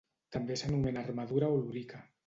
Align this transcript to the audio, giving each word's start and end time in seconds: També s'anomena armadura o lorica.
També 0.35 0.57
s'anomena 0.61 1.05
armadura 1.05 1.55
o 1.55 1.61
lorica. 1.63 2.07